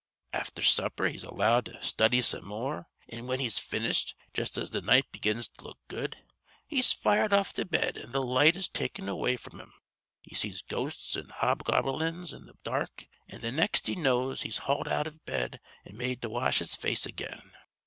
[0.33, 4.83] Afther supper he's allowed to study some more, an' whin he's finished just as th'
[4.83, 6.17] night begins to look good
[6.65, 9.81] he's fired off to bed an' th' light is taken away fr'm him an'
[10.23, 14.87] he sees ghosts an' hobgoberlins in th' dark an' th' next he knows he's hauled
[14.87, 17.51] out iv bed an' made to wash his face again.